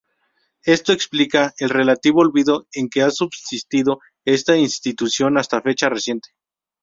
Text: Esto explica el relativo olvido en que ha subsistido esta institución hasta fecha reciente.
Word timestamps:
Esto 0.65 0.93
explica 0.93 1.53
el 1.59 1.69
relativo 1.69 2.21
olvido 2.21 2.67
en 2.71 2.89
que 2.89 3.03
ha 3.03 3.11
subsistido 3.11 3.99
esta 4.25 4.57
institución 4.57 5.37
hasta 5.37 5.61
fecha 5.61 5.89
reciente. 5.89 6.29